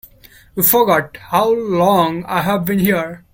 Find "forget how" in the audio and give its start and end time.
0.63-1.53